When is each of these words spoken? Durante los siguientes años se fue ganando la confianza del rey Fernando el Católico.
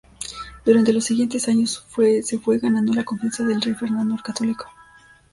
Durante 0.65 0.93
los 0.93 1.03
siguientes 1.05 1.47
años 1.47 1.85
se 2.25 2.39
fue 2.39 2.57
ganando 2.57 2.91
la 2.91 3.03
confianza 3.05 3.43
del 3.43 3.61
rey 3.61 3.75
Fernando 3.75 4.15
el 4.15 4.23
Católico. 4.23 4.65